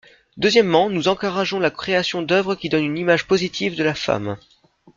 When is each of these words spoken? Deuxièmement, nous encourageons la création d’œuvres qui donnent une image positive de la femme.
Deuxièmement, 0.35 0.89
nous 0.89 1.09
encourageons 1.09 1.59
la 1.59 1.69
création 1.69 2.23
d’œuvres 2.23 2.55
qui 2.55 2.69
donnent 2.69 2.85
une 2.85 2.97
image 2.97 3.27
positive 3.27 3.75
de 3.75 3.83
la 3.83 3.93
femme. 3.93 4.35